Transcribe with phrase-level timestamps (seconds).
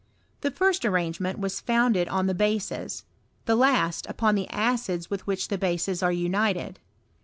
[0.39, 3.05] The first arrange ment was founded on the bases,
[3.45, 6.79] the last upon the acids with which these bases are united.